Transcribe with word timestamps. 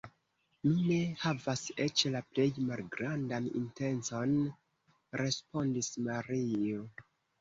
Mi 0.67 0.71
ne 0.85 0.95
havas 1.23 1.65
eĉ 1.85 2.03
la 2.15 2.21
plej 2.31 2.47
malgrandan 2.69 3.49
intencon, 3.61 4.33
respondis 5.23 5.91
Mario. 6.09 6.89